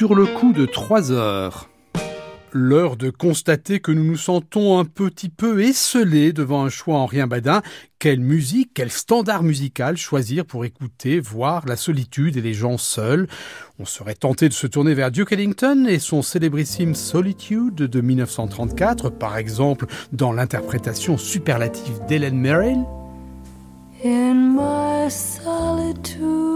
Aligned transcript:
sur 0.00 0.14
le 0.14 0.24
coup 0.24 0.54
de 0.54 0.64
3 0.64 1.12
heures. 1.12 1.68
L'heure 2.52 2.96
de 2.96 3.10
constater 3.10 3.80
que 3.80 3.92
nous 3.92 4.02
nous 4.02 4.16
sentons 4.16 4.78
un 4.78 4.86
petit 4.86 5.28
peu 5.28 5.62
esselés 5.62 6.32
devant 6.32 6.64
un 6.64 6.70
choix 6.70 6.96
en 6.96 7.04
rien 7.04 7.26
badin. 7.26 7.60
Quelle 7.98 8.20
musique, 8.20 8.70
quel 8.72 8.90
standard 8.90 9.42
musical 9.42 9.98
choisir 9.98 10.46
pour 10.46 10.64
écouter, 10.64 11.20
voir 11.20 11.66
la 11.66 11.76
solitude 11.76 12.38
et 12.38 12.40
les 12.40 12.54
gens 12.54 12.78
seuls? 12.78 13.28
On 13.78 13.84
serait 13.84 14.14
tenté 14.14 14.48
de 14.48 14.54
se 14.54 14.66
tourner 14.66 14.94
vers 14.94 15.10
Duke 15.10 15.32
Ellington 15.32 15.84
et 15.86 15.98
son 15.98 16.22
célébrissime 16.22 16.94
Solitude 16.94 17.74
de 17.74 18.00
1934, 18.00 19.10
par 19.10 19.36
exemple 19.36 19.84
dans 20.12 20.32
l'interprétation 20.32 21.18
superlative 21.18 22.00
d'Helen 22.08 22.38
Merrill. 22.38 22.86
In 24.02 24.54
my 24.54 25.10
solitude 25.10 26.49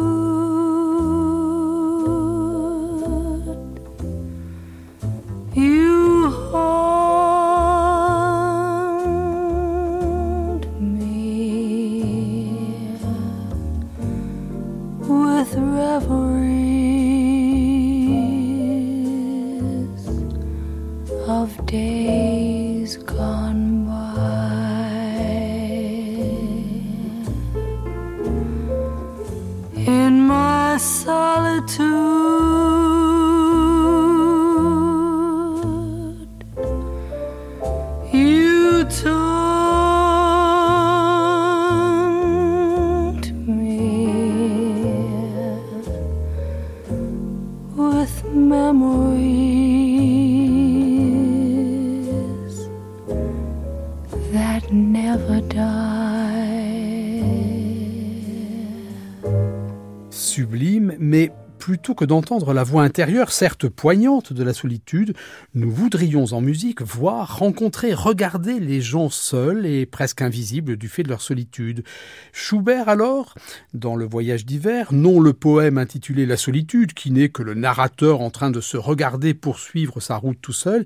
que 61.94 62.04
d'entendre 62.04 62.52
la 62.52 62.64
voix 62.64 62.82
intérieure, 62.82 63.32
certes 63.32 63.68
poignante, 63.68 64.32
de 64.32 64.42
la 64.42 64.52
solitude, 64.52 65.14
nous 65.54 65.70
voudrions 65.70 66.26
en 66.32 66.40
musique 66.40 66.82
voir, 66.82 67.38
rencontrer, 67.38 67.94
regarder 67.94 68.60
les 68.60 68.80
gens 68.80 69.10
seuls 69.10 69.66
et 69.66 69.86
presque 69.86 70.22
invisibles 70.22 70.76
du 70.76 70.88
fait 70.88 71.02
de 71.02 71.08
leur 71.08 71.22
solitude. 71.22 71.84
Schubert 72.32 72.88
alors, 72.88 73.34
dans 73.72 73.96
Le 73.96 74.04
Voyage 74.04 74.44
d'hiver, 74.44 74.92
non 74.92 75.20
le 75.20 75.32
poème 75.32 75.78
intitulé 75.78 76.26
La 76.26 76.36
solitude, 76.36 76.92
qui 76.92 77.10
n'est 77.10 77.28
que 77.28 77.42
le 77.42 77.54
narrateur 77.54 78.20
en 78.20 78.30
train 78.30 78.50
de 78.50 78.60
se 78.60 78.76
regarder 78.76 79.34
poursuivre 79.34 80.00
sa 80.00 80.16
route 80.16 80.38
tout 80.40 80.52
seul, 80.52 80.84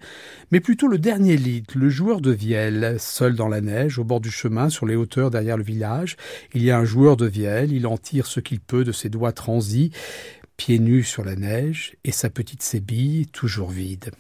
mais 0.51 0.61
plutôt 0.61 0.89
le 0.89 0.99
dernier 0.99 1.37
lied, 1.37 1.65
le 1.75 1.89
joueur 1.89 2.21
de 2.21 2.31
vielle, 2.31 2.97
seul 2.99 3.35
dans 3.35 3.49
la 3.49 3.61
neige, 3.61 3.99
au 3.99 4.05
bord 4.05 4.21
du 4.21 4.31
chemin, 4.31 4.69
sur 4.69 4.87
les 4.87 4.97
hauteurs 4.97 5.31
derrière 5.31 5.57
le 5.57 5.65
village. 5.65 6.17
Il 6.55 6.63
y 6.63 6.71
a 6.71 6.79
un 6.79 6.85
joueur 6.85 7.17
de 7.17 7.27
vielle, 7.27 7.73
il 7.73 7.87
en 7.87 7.97
tire 7.97 8.27
ce 8.27 8.41
qu'il 8.41 8.61
peut 8.61 8.85
de 8.85 8.93
ses 8.93 9.09
doigts 9.09 9.33
transis, 9.33 9.91
pieds 10.59 10.81
nus 10.81 11.05
sur 11.05 11.25
la 11.25 11.37
neige, 11.37 11.97
et 12.05 12.13
sa 12.13 12.29
petite 12.29 12.63
sébille 12.63 13.27
toujours 13.29 13.71
vide. 13.71 14.11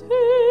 te 0.00 0.45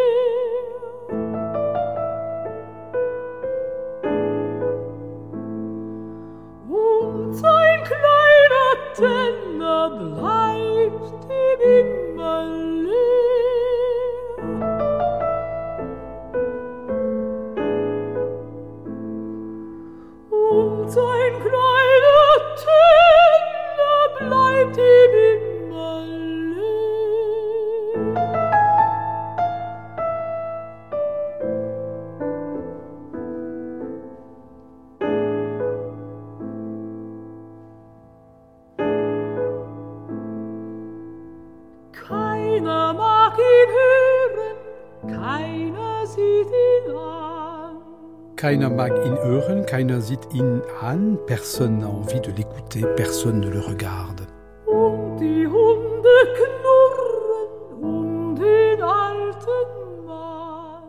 Keiner 48.35 48.69
mag 48.69 48.91
ihn 49.06 49.18
hören, 49.18 49.66
keiner 49.66 50.01
sieht 50.01 50.34
ihn 50.34 50.62
an, 50.81 51.18
personne 51.25 51.79
n'a 51.79 51.88
envie 51.88 52.19
de 52.19 52.31
l'écouter, 52.31 52.85
personne 52.97 53.40
ne 53.40 53.50
le 53.50 53.62
regarde. 53.62 54.28
Und 54.66 55.18
die 55.19 55.47
Hunde 55.47 56.09
knurren 56.35 57.81
um 57.81 58.35
den 58.35 58.81
alten 58.84 60.06
Mann. 60.06 60.84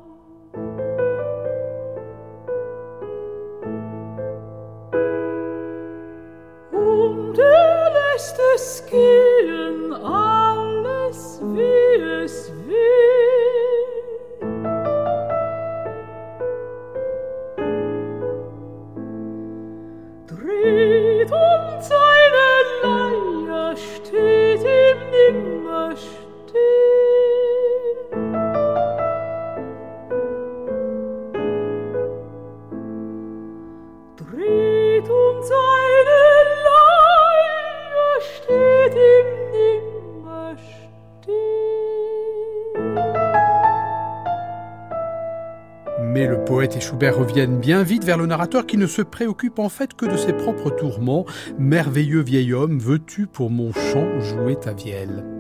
Und 6.73 7.39
er 7.39 7.93
lässt 8.13 8.41
es 8.57 8.85
gehen, 8.91 9.36
et 46.65 46.81
Schubert 46.81 47.19
reviennent 47.19 47.59
bien 47.59 47.83
vite 47.83 48.05
vers 48.05 48.17
le 48.17 48.27
narrateur 48.27 48.67
qui 48.67 48.79
ne 48.79 48.87
se 48.87 49.03
préoccupe 49.03 49.59
en 49.59 49.69
fait 49.69 49.95
que 49.95 50.07
de 50.07 50.17
ses 50.17 50.33
propres 50.33 50.71
tourments. 50.71 51.27
Merveilleux 51.59 52.23
vieil 52.23 52.55
homme, 52.55 52.79
veux-tu 52.79 53.27
pour 53.27 53.51
mon 53.51 53.73
chant 53.73 54.21
jouer 54.21 54.57
ta 54.57 54.73
vielle? 54.73 55.36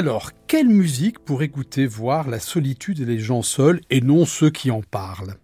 Alors, 0.00 0.30
quelle 0.46 0.68
musique 0.68 1.18
pour 1.18 1.42
écouter, 1.42 1.84
voir 1.84 2.30
la 2.30 2.38
solitude 2.38 3.00
et 3.00 3.04
les 3.04 3.18
gens 3.18 3.42
seuls 3.42 3.80
et 3.90 4.00
non 4.00 4.26
ceux 4.26 4.48
qui 4.48 4.70
en 4.70 4.80
parlent? 4.80 5.34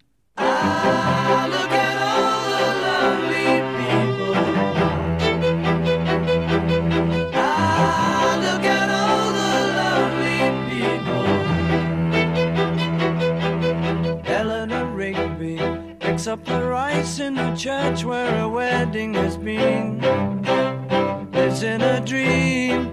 Up 16.26 16.42
the 16.44 16.52
rice 16.52 17.20
in 17.20 17.34
the 17.34 17.54
church 17.54 18.02
where 18.04 18.40
a 18.40 18.48
wedding 18.48 19.14
has 19.14 19.36
been. 19.36 20.00
Lives 21.32 21.62
in 21.62 21.82
a 21.82 22.00
dream, 22.00 22.92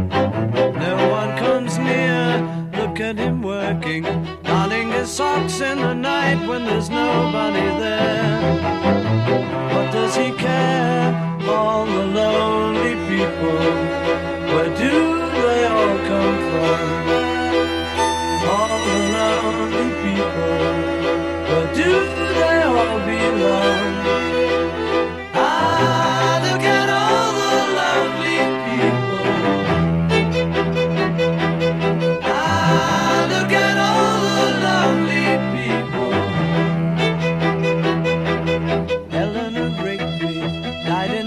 No 0.91 1.09
one 1.09 1.37
comes 1.37 1.77
near. 1.77 2.67
Look 2.73 2.99
at 2.99 3.17
him 3.17 3.41
working, 3.41 4.03
darning 4.43 4.91
his 4.91 5.09
socks 5.09 5.61
in 5.61 5.77
the 5.77 5.93
night 5.93 6.45
when 6.45 6.65
there's 6.65 6.89
nobody 6.89 7.61
there. 7.79 9.50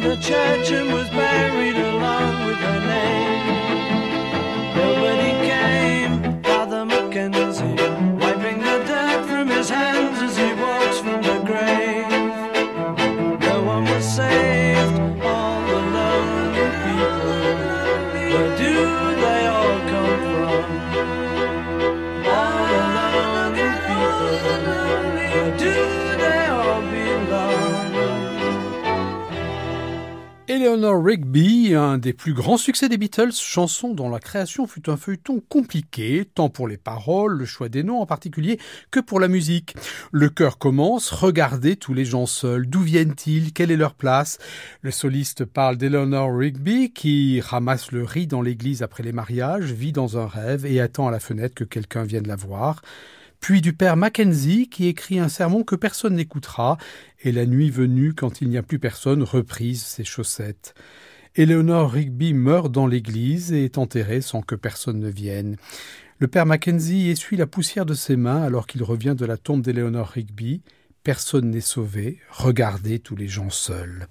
The 0.04 0.16
church 0.16 0.70
and 0.70 0.92
was 0.92 1.08
buried 1.08 1.76
along 1.78 1.93
Eleanor 30.64 31.04
Rigby, 31.04 31.74
un 31.74 31.98
des 31.98 32.14
plus 32.14 32.32
grands 32.32 32.56
succès 32.56 32.88
des 32.88 32.96
Beatles, 32.96 33.34
chanson 33.34 33.92
dont 33.92 34.08
la 34.08 34.18
création 34.18 34.66
fut 34.66 34.88
un 34.88 34.96
feuilleton 34.96 35.42
compliqué, 35.46 36.26
tant 36.34 36.48
pour 36.48 36.68
les 36.68 36.78
paroles, 36.78 37.36
le 37.36 37.44
choix 37.44 37.68
des 37.68 37.82
noms 37.82 38.00
en 38.00 38.06
particulier, 38.06 38.58
que 38.90 38.98
pour 38.98 39.20
la 39.20 39.28
musique. 39.28 39.76
Le 40.10 40.30
chœur 40.30 40.56
commence, 40.56 41.10
regardez 41.10 41.76
tous 41.76 41.92
les 41.92 42.06
gens 42.06 42.24
seuls, 42.24 42.66
d'où 42.66 42.80
viennent-ils, 42.80 43.52
quelle 43.52 43.72
est 43.72 43.76
leur 43.76 43.92
place? 43.92 44.38
Le 44.80 44.90
soliste 44.90 45.44
parle 45.44 45.76
d'Eleanor 45.76 46.34
Rigby 46.34 46.92
qui 46.92 47.42
ramasse 47.42 47.92
le 47.92 48.02
riz 48.02 48.26
dans 48.26 48.40
l'église 48.40 48.82
après 48.82 49.02
les 49.02 49.12
mariages, 49.12 49.70
vit 49.70 49.92
dans 49.92 50.16
un 50.16 50.26
rêve 50.26 50.64
et 50.64 50.80
attend 50.80 51.06
à 51.06 51.10
la 51.10 51.20
fenêtre 51.20 51.54
que 51.54 51.64
quelqu'un 51.64 52.04
vienne 52.04 52.26
la 52.26 52.36
voir 52.36 52.80
puis 53.44 53.60
du 53.60 53.74
père 53.74 53.98
Mackenzie 53.98 54.70
qui 54.70 54.86
écrit 54.86 55.18
un 55.18 55.28
sermon 55.28 55.64
que 55.64 55.76
personne 55.76 56.14
n'écoutera, 56.14 56.78
et 57.20 57.30
la 57.30 57.44
nuit 57.44 57.68
venue, 57.68 58.14
quand 58.14 58.40
il 58.40 58.48
n'y 58.48 58.56
a 58.56 58.62
plus 58.62 58.78
personne, 58.78 59.22
reprise 59.22 59.82
ses 59.82 60.02
chaussettes. 60.02 60.74
Eleanor 61.36 61.92
Rigby 61.92 62.32
meurt 62.32 62.72
dans 62.72 62.86
l'église 62.86 63.52
et 63.52 63.64
est 63.64 63.76
enterrée 63.76 64.22
sans 64.22 64.40
que 64.40 64.54
personne 64.54 64.98
ne 64.98 65.10
vienne. 65.10 65.56
Le 66.20 66.26
père 66.26 66.46
Mackenzie 66.46 67.10
essuie 67.10 67.36
la 67.36 67.46
poussière 67.46 67.84
de 67.84 67.92
ses 67.92 68.16
mains 68.16 68.40
alors 68.40 68.66
qu'il 68.66 68.82
revient 68.82 69.14
de 69.14 69.26
la 69.26 69.36
tombe 69.36 69.60
d'Eleanor 69.60 70.08
Rigby. 70.08 70.62
Personne 71.02 71.50
n'est 71.50 71.60
sauvé, 71.60 72.20
regardez 72.30 72.98
tous 72.98 73.14
les 73.14 73.28
gens 73.28 73.50
seuls. 73.50 74.08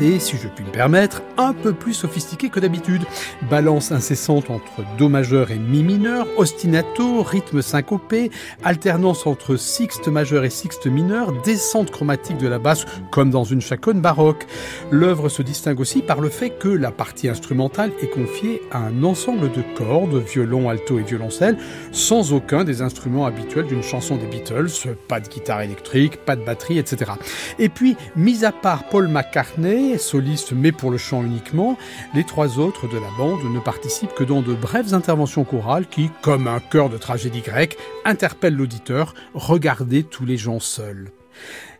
Et, 0.00 0.18
si 0.18 0.36
je 0.36 0.46
puis 0.48 0.64
me 0.64 0.70
permettre, 0.70 1.22
un 1.38 1.52
peu 1.52 1.72
plus 1.72 1.94
sophistiquée 1.94 2.50
que 2.50 2.60
d'habitude. 2.60 3.02
Balance 3.48 3.92
incessante 3.92 4.50
entre 4.50 4.84
Do 4.98 5.08
majeur 5.08 5.50
et 5.50 5.58
Mi 5.58 5.82
mineur, 5.82 6.26
ostinato, 6.36 7.22
rythme 7.22 7.62
syncopé, 7.62 8.30
alternance 8.64 9.26
entre 9.26 9.56
sixte 9.56 10.08
majeur 10.08 10.44
et 10.44 10.50
sixte 10.50 10.86
mineur, 10.86 11.32
descente 11.42 11.90
chromatique 11.90 12.38
de 12.38 12.48
la 12.48 12.58
basse 12.58 12.84
comme 13.10 13.30
dans 13.30 13.44
une 13.44 13.60
chaconne 13.60 14.00
baroque. 14.00 14.46
L'œuvre 14.90 15.28
se 15.28 15.42
distingue 15.42 15.80
aussi 15.80 16.02
par 16.02 16.20
le 16.20 16.28
fait 16.28 16.50
que 16.50 16.68
la 16.68 16.90
partie 16.90 17.28
instrumentale 17.28 17.92
est 18.02 18.10
confiée 18.10 18.62
à 18.70 18.78
un 18.78 19.04
ensemble 19.04 19.52
de 19.52 19.62
cordes, 19.76 20.16
violon, 20.16 20.68
alto 20.68 20.98
et 20.98 21.02
violoncelle, 21.02 21.56
sans 21.92 22.32
aucun 22.32 22.64
des 22.64 22.82
instruments 22.82 23.26
habituels 23.26 23.66
d'une 23.66 23.82
chanson 23.82 24.16
des 24.16 24.26
Beatles, 24.26 24.68
pas 25.06 25.20
de 25.20 25.28
guitare 25.28 25.62
électrique, 25.62 26.24
pas 26.24 26.36
de 26.36 26.44
batterie, 26.44 26.78
etc. 26.78 27.12
Et 27.58 27.68
puis, 27.68 27.96
mis 28.16 28.44
à 28.44 28.52
part 28.52 28.88
Paul 28.88 29.08
McCartney, 29.08 29.98
soliste 29.98 30.52
mais 30.52 30.72
pour 30.72 30.90
le 30.90 30.98
chant 30.98 31.22
uniquement, 31.28 31.76
les 32.14 32.24
trois 32.24 32.58
autres 32.58 32.88
de 32.88 32.98
la 32.98 33.10
bande 33.16 33.44
ne 33.44 33.60
participent 33.60 34.14
que 34.14 34.24
dans 34.24 34.42
de 34.42 34.54
brèves 34.54 34.94
interventions 34.94 35.44
chorales 35.44 35.86
qui, 35.86 36.10
comme 36.22 36.48
un 36.48 36.60
chœur 36.60 36.88
de 36.88 36.96
tragédie 36.96 37.42
grecque, 37.42 37.76
interpellent 38.04 38.56
l'auditeur, 38.56 39.14
regardez 39.34 40.02
tous 40.02 40.24
les 40.24 40.36
gens 40.36 40.60
seuls. 40.60 41.10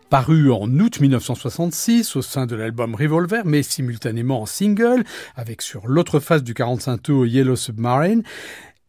Paru 0.09 0.51
en 0.51 0.67
août 0.79 0.99
1966 0.99 2.15
au 2.15 2.23
sein 2.23 2.47
de 2.47 2.55
l'album 2.55 2.95
Revolver, 2.95 3.43
mais 3.45 3.61
simultanément 3.61 4.41
en 4.41 4.45
single, 4.47 5.03
avec 5.35 5.61
sur 5.61 5.87
l'autre 5.87 6.19
face 6.19 6.41
du 6.41 6.55
45 6.55 6.97
tours 7.03 7.27
Yellow 7.27 7.55
Submarine, 7.55 8.23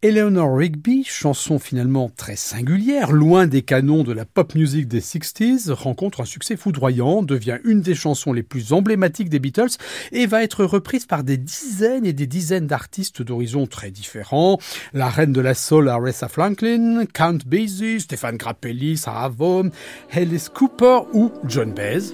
Eleanor 0.03 0.57
Rigby, 0.57 1.03
chanson 1.03 1.59
finalement 1.59 2.09
très 2.09 2.35
singulière, 2.35 3.11
loin 3.11 3.45
des 3.45 3.61
canons 3.61 4.03
de 4.03 4.11
la 4.11 4.25
pop 4.25 4.55
music 4.55 4.87
des 4.87 4.99
60s, 4.99 5.71
rencontre 5.71 6.21
un 6.21 6.25
succès 6.25 6.57
foudroyant, 6.57 7.21
devient 7.21 7.59
une 7.65 7.81
des 7.81 7.93
chansons 7.93 8.33
les 8.33 8.41
plus 8.41 8.73
emblématiques 8.73 9.29
des 9.29 9.37
Beatles 9.37 9.77
et 10.11 10.25
va 10.25 10.41
être 10.41 10.65
reprise 10.65 11.05
par 11.05 11.23
des 11.23 11.37
dizaines 11.37 12.07
et 12.07 12.13
des 12.13 12.25
dizaines 12.25 12.65
d'artistes 12.65 13.21
d'horizons 13.21 13.67
très 13.67 13.91
différents. 13.91 14.57
La 14.93 15.07
reine 15.07 15.33
de 15.33 15.41
la 15.41 15.53
soul 15.53 15.87
Aretha 15.87 16.27
Franklin, 16.27 17.05
Count 17.13 17.37
Basie, 17.45 17.99
Stéphane 17.99 18.37
Grappelli, 18.37 18.97
Sarah 18.97 19.29
Vaughan, 19.29 19.69
Alice 20.11 20.49
Cooper 20.49 21.01
ou 21.13 21.31
John 21.47 21.75
Baez. 21.75 22.11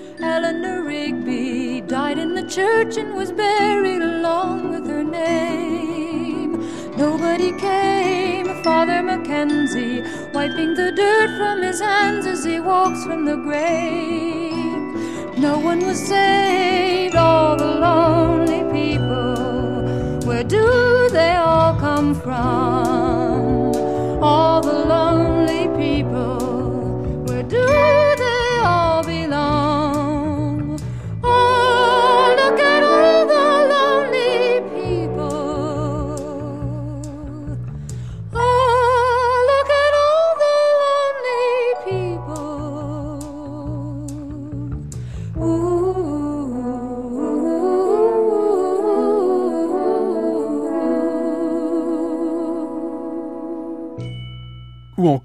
Nobody 6.97 7.51
came, 7.59 8.47
Father 8.63 9.03
Mackenzie, 9.03 10.01
wiping 10.33 10.73
the 10.73 10.91
dirt 10.91 11.37
from 11.37 11.61
his 11.61 11.79
hands 11.79 12.25
as 12.25 12.43
he 12.43 12.59
walks 12.59 13.03
from 13.03 13.23
the 13.23 13.35
grave. 13.35 15.37
No 15.37 15.59
one 15.59 15.85
was 15.85 15.99
saved, 15.99 17.15
all 17.15 17.55
the 17.55 17.67
lonely 17.67 18.63
people. 18.73 20.27
Where 20.27 20.43
do 20.43 21.07
they 21.11 21.35
all 21.35 21.79
come 21.79 22.15
from? 22.15 22.86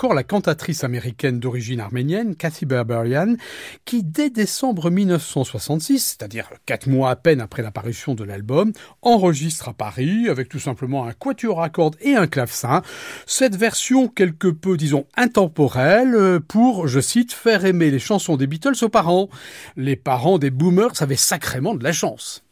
Encore 0.03 0.15
la 0.15 0.25
cantatrice 0.25 0.83
américaine 0.83 1.39
d'origine 1.39 1.79
arménienne 1.79 2.35
Cathy 2.35 2.67
Berberian, 2.67 3.37
qui 3.85 4.03
dès 4.03 4.31
décembre 4.31 4.91
1966, 4.91 6.17
c'est-à-dire 6.19 6.51
quatre 6.67 6.89
mois 6.89 7.11
à 7.11 7.15
peine 7.15 7.41
après 7.41 7.63
l'apparition 7.63 8.17
de 8.17 8.25
l'album, 8.25 8.73
enregistre 9.03 9.69
à 9.69 9.75
Paris 9.75 10.29
avec 10.29 10.49
tout 10.49 10.59
simplement 10.59 11.07
un 11.07 11.13
quatuor 11.13 11.63
à 11.63 11.69
cordes 11.69 11.95
et 12.01 12.17
un 12.17 12.27
clavecin, 12.27 12.83
cette 13.27 13.55
version 13.55 14.09
quelque 14.09 14.49
peu, 14.49 14.77
disons, 14.77 15.07
intemporelle 15.17 16.17
euh, 16.17 16.41
pour, 16.41 16.89
je 16.89 16.99
cite, 16.99 17.33
faire 17.33 17.65
aimer 17.65 17.93
les 17.93 18.01
chansons 18.01 18.37
des 18.37 18.49
Beatles 18.49 18.85
aux 18.85 18.89
parents. 18.89 19.29
Les 19.77 19.95
parents 19.95 20.39
des 20.39 20.51
boomers 20.51 21.01
avaient 21.01 21.15
sacrément 21.15 21.77
de 21.77 21.85
la 21.85 21.93
chance. 21.93 22.43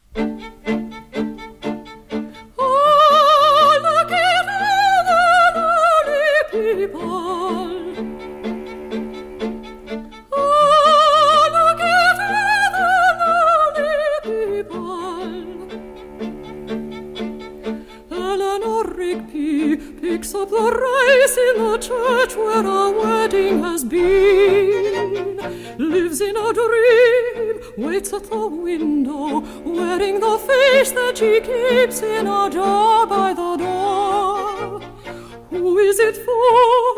Up 20.41 20.49
the 20.49 20.57
rice 20.57 21.37
in 21.37 21.55
the 21.65 21.77
church 21.79 22.35
where 22.35 22.67
our 22.67 22.93
wedding 22.93 23.63
has 23.63 23.85
been. 23.85 25.37
Lives 25.79 26.21
in 26.21 26.35
a 26.37 26.53
dream, 26.53 27.61
waits 27.77 28.13
at 28.13 28.25
the 28.25 28.47
window, 28.47 29.41
wearing 29.65 30.21
the 30.21 30.39
face 30.39 30.93
that 30.93 31.19
she 31.19 31.41
keeps 31.41 32.01
in 32.03 32.27
a 32.27 32.49
jar 32.51 33.07
by 33.07 33.35
the 33.35 33.57
door. 33.57 34.81
Who 35.51 35.79
is 35.79 35.99
it 36.01 36.17
for? 36.17 36.90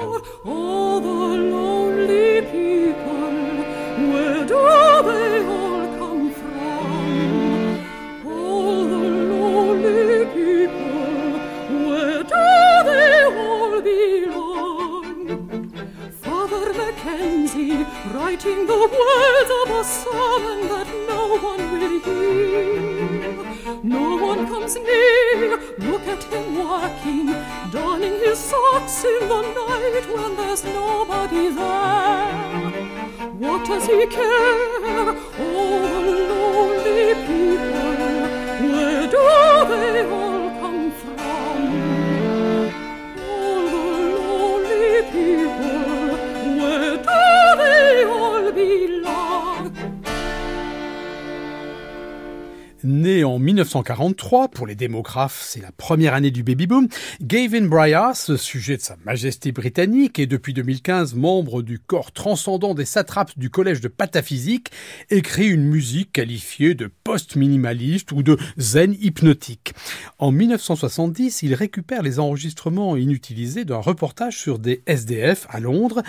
1943, 53.53 54.49
pour 54.49 54.67
les 54.67 54.75
démographes, 54.75 55.43
c'est 55.47 55.61
la 55.61 55.73
première 55.73 56.15
année 56.15 56.31
du 56.31 56.43
baby-boom, 56.43 56.89
Gavin 57.21 57.67
Bryars, 57.67 58.17
sujet 58.17 58.79
de 58.79 58.83
sa 58.83 58.97
majesté 59.05 59.53
britannique 59.53 60.19
et 60.19 60.27
depuis 60.27 60.55
2015 60.55 61.15
membre 61.15 61.61
du 61.61 61.79
corps 61.79 62.13
transcendant 62.13 62.73
des 62.73 62.87
satrapes 62.87 63.39
du 63.39 63.51
collège 63.51 63.83
de 63.83 63.89
pataphysique, 63.89 64.71
écrit 65.11 65.49
une 65.49 65.65
musique 65.65 66.13
qualifiée 66.13 66.75
de 66.75 66.91
post-minimaliste 67.05 68.13
ou 68.13 68.23
de 68.23 68.39
zen 68.57 68.97
hypnotique. 69.03 69.75
En 70.19 70.33
1970, 70.33 71.43
il 71.43 71.53
récupère 71.53 72.03
les 72.03 72.21
enregistrements 72.21 72.97
inutilisés 72.97 73.67
d'un 73.67 73.81
reportage 73.81 74.39
sur 74.39 74.59
des 74.59 74.83
SDF 74.87 75.47
à 75.51 75.61
Londres 75.61 76.03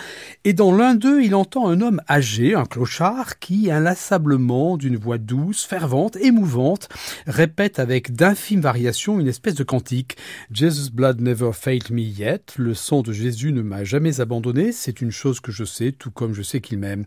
et 0.44 0.54
dans 0.54 0.74
l'un 0.74 0.94
d'eux, 0.94 1.22
il 1.22 1.34
entend 1.34 1.68
un 1.68 1.82
homme 1.82 2.00
âgé, 2.08 2.54
un 2.54 2.64
clochard, 2.64 3.38
qui 3.38 3.70
inlassablement, 3.70 4.78
d'une 4.78 4.96
voix 4.96 5.18
douce, 5.18 5.64
fervente, 5.64 6.16
émouvante, 6.16 6.88
répète 7.44 7.78
avec 7.78 8.14
d'infimes 8.14 8.62
variations 8.62 9.20
une 9.20 9.28
espèce 9.28 9.54
de 9.54 9.64
cantique. 9.64 10.16
Jesus' 10.50 10.88
blood 10.90 11.20
never 11.20 11.50
failed 11.52 11.90
me 11.90 12.00
yet. 12.00 12.54
Le 12.56 12.72
sang 12.72 13.02
de 13.02 13.12
Jésus 13.12 13.52
ne 13.52 13.60
m'a 13.60 13.84
jamais 13.84 14.22
abandonné. 14.22 14.72
C'est 14.72 15.02
une 15.02 15.10
chose 15.10 15.40
que 15.40 15.52
je 15.52 15.64
sais, 15.64 15.92
tout 15.92 16.10
comme 16.10 16.32
je 16.32 16.40
sais 16.40 16.62
qu'il 16.62 16.78
m'aime. 16.78 17.04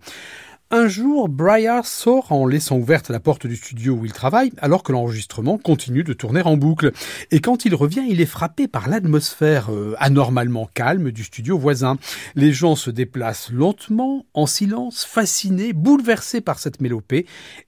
Un 0.70 0.90
jour, 0.90 1.30
Briar 1.30 1.86
sort 1.86 2.34
en 2.34 2.46
laissant 2.46 2.76
ouverte 2.76 3.10
la 3.10 3.22
porte 3.22 3.48
du 3.48 3.56
studio 3.56 3.94
où 3.94 4.06
il 4.06 4.12
travaille, 4.12 4.52
alors 4.58 4.84
que 4.84 4.92
l'enregistrement 4.92 5.58
continue 5.58 6.04
de 6.04 6.12
tourner 6.12 6.42
en 6.42 6.58
boucle. 6.58 6.92
Et 7.32 7.40
quand 7.40 7.64
il 7.64 7.74
revient, 7.74 8.04
il 8.10 8.20
est 8.20 8.26
frappé 8.26 8.68
par 8.68 8.90
l'atmosphère 8.90 9.72
euh, 9.72 9.96
anormalement 9.98 10.70
calme 10.74 11.12
du 11.12 11.24
studio 11.24 11.58
voisin. 11.58 11.98
Les 12.36 12.52
gens 12.52 12.76
se 12.76 12.90
déplacent 12.90 13.50
lentement, 13.50 14.26
en 14.34 14.46
silence, 14.46 15.06
fascinés, 15.06 15.72
bouleversés 15.72 16.42
par 16.42 16.60
cette 16.60 16.82
mélopée, 16.82 17.26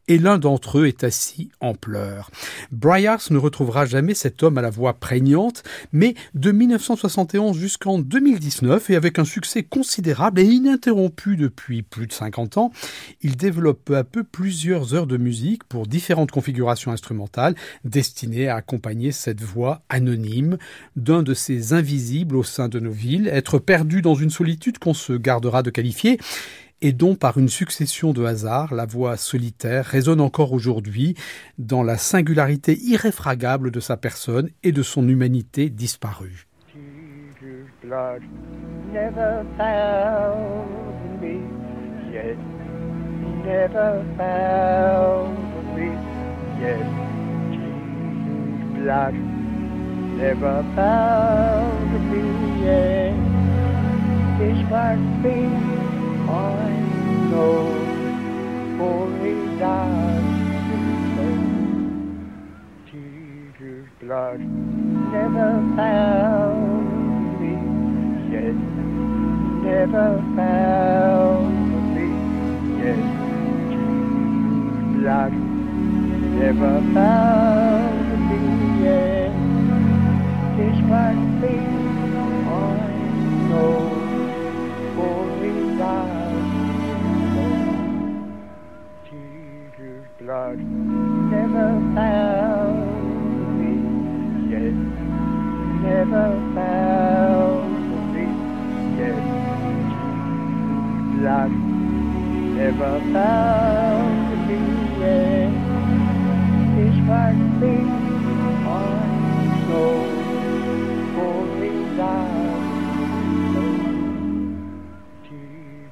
et 0.10 0.18
l'un 0.18 0.38
d'entre 0.38 0.80
eux 0.80 0.88
est 0.88 1.06
assis 1.06 1.52
en 1.62 1.76
pleurs. 1.76 2.32
Briars 2.74 3.22
ne 3.30 3.38
retrouvera 3.38 3.86
jamais 3.86 4.14
cet 4.14 4.44
homme 4.44 4.58
à 4.58 4.62
la 4.62 4.72
voix 4.72 4.96
prégnante, 4.96 5.64
mais 5.94 6.16
de 6.34 6.52
1971 6.52 7.58
jusqu'en 7.58 7.98
2019, 7.98 8.90
et 8.90 8.98
avec 8.98 9.20
un 9.20 9.26
succès 9.26 9.64
considérable 9.64 10.42
et 10.42 10.46
ininterrompu 10.46 11.38
depuis 11.38 11.82
plus 11.82 12.08
de 12.08 12.12
50 12.12 12.58
ans, 12.58 12.72
il 13.22 13.38
développe 13.38 13.84
peu 13.86 13.98
à 13.98 14.04
peu 14.04 14.24
plusieurs 14.24 14.94
heures 14.94 15.08
de 15.08 15.18
musique 15.18 15.64
pour 15.64 15.88
différentes 15.88 16.32
configurations 16.32 16.92
instrumentales 16.92 17.56
destinées 17.84 18.48
à 18.48 18.56
accompagner 18.56 19.12
cette 19.12 19.42
voix 19.42 19.82
anonyme 19.90 20.58
d'un 20.96 21.24
de 21.24 21.34
ces 21.34 21.74
invisibles 21.74 22.36
au 22.36 22.44
sein 22.44 22.70
de 22.70 22.80
nos 22.80 22.92
villes, 22.92 23.28
être 23.28 23.60
perdu 23.60 24.02
dans 24.02 24.16
une 24.16 24.30
solitude 24.30 24.80
qu'on 24.80 24.94
se 24.94 25.14
gardera 25.14 25.64
de 25.64 25.70
qualifier 25.70 26.20
et 26.82 26.94
dont 26.94 27.16
par 27.16 27.38
une 27.38 27.50
succession 27.50 28.14
de 28.14 28.24
hasards, 28.24 28.74
la 28.74 28.86
voix 28.86 29.18
solitaire 29.18 29.86
résonne 29.86 30.22
encore 30.22 30.54
aujourd'hui 30.54 31.16
dans 31.58 31.84
la 31.84 31.98
singularité 31.98 32.78
irréfragable 32.82 33.72
de 33.72 33.80
sa 33.80 33.98
personne 33.98 34.50
et 34.64 34.72
de 34.72 34.84
son 34.84 35.08
humanité 35.08 35.70
disparue. 35.70 36.48
Never 43.50 44.06
found 44.16 45.76
me 45.76 45.90
yet. 46.62 46.86
Jesus' 47.50 48.62
blood 48.78 49.16
never 50.22 50.62
found 50.76 51.90
me 52.12 52.22
yet. 52.64 53.18
This 54.38 54.60
must 54.70 55.10
be 55.24 55.40
I 56.30 56.70
know, 57.32 57.66
for 58.78 59.02
he 59.18 59.34
died 59.58 60.30
so. 61.16 61.26
Jesus' 62.92 63.90
blood 64.00 64.40
never 64.40 65.50
found 65.76 66.86
me 67.42 67.56
yet. 68.32 68.58
Never 69.66 70.10
found 70.36 71.29
Jesus' 75.00 75.06
blood 75.06 75.34
never 76.36 76.82
found 76.94 77.79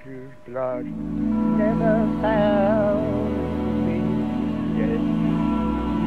Jesus' 0.07 0.31
blood 0.45 0.85
never 0.85 1.95
found 2.21 3.27
me. 3.85 3.99
Yes, 4.79 5.03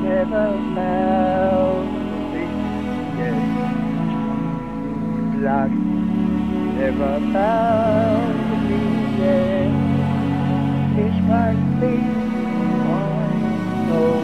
never 0.09 0.47
found 0.75 1.89
me. 2.33 2.45
Yes, 3.21 3.41
blood 5.37 5.73
never 6.81 7.13
found 7.35 8.37
me. 8.71 8.81
Yes, 9.21 9.73
this 10.97 11.17
one 11.29 11.61
thing 11.81 12.09
I 12.89 13.05
know. 13.87 14.15